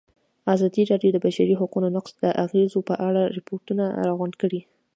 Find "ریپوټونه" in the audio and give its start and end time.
3.37-3.83